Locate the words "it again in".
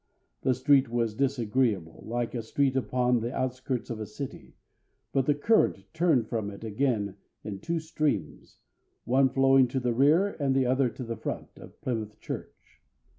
6.49-7.59